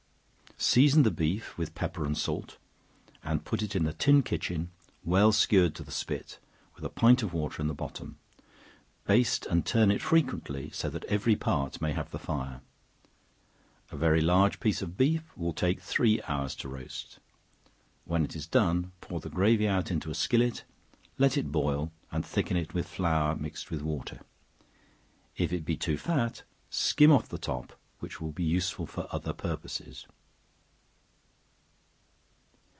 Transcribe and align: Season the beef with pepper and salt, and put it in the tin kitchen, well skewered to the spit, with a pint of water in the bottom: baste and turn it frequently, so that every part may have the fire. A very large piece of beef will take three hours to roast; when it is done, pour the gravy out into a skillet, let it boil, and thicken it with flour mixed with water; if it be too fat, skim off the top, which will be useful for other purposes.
Season 0.57 1.01
the 1.01 1.09
beef 1.09 1.57
with 1.57 1.73
pepper 1.73 2.05
and 2.05 2.15
salt, 2.15 2.59
and 3.23 3.43
put 3.43 3.63
it 3.63 3.75
in 3.75 3.83
the 3.83 3.93
tin 3.93 4.21
kitchen, 4.21 4.69
well 5.03 5.31
skewered 5.31 5.73
to 5.73 5.81
the 5.81 5.89
spit, 5.91 6.37
with 6.75 6.83
a 6.85 6.89
pint 6.89 7.23
of 7.23 7.33
water 7.33 7.63
in 7.63 7.67
the 7.67 7.73
bottom: 7.73 8.19
baste 9.05 9.47
and 9.47 9.65
turn 9.65 9.89
it 9.89 10.03
frequently, 10.03 10.69
so 10.69 10.87
that 10.87 11.03
every 11.05 11.35
part 11.35 11.81
may 11.81 11.93
have 11.93 12.11
the 12.11 12.19
fire. 12.19 12.61
A 13.89 13.97
very 13.97 14.21
large 14.21 14.59
piece 14.59 14.83
of 14.83 14.97
beef 14.97 15.35
will 15.35 15.51
take 15.51 15.81
three 15.81 16.21
hours 16.27 16.53
to 16.57 16.69
roast; 16.69 17.17
when 18.05 18.23
it 18.23 18.35
is 18.35 18.45
done, 18.45 18.91
pour 19.01 19.19
the 19.19 19.31
gravy 19.31 19.67
out 19.67 19.89
into 19.89 20.11
a 20.11 20.15
skillet, 20.15 20.63
let 21.17 21.37
it 21.37 21.51
boil, 21.51 21.91
and 22.11 22.23
thicken 22.23 22.55
it 22.55 22.71
with 22.71 22.87
flour 22.87 23.35
mixed 23.35 23.71
with 23.71 23.81
water; 23.81 24.21
if 25.37 25.51
it 25.51 25.65
be 25.65 25.75
too 25.75 25.97
fat, 25.97 26.43
skim 26.69 27.11
off 27.11 27.27
the 27.29 27.39
top, 27.39 27.73
which 27.99 28.21
will 28.21 28.31
be 28.31 28.43
useful 28.43 28.85
for 28.85 29.07
other 29.09 29.33
purposes. 29.33 30.05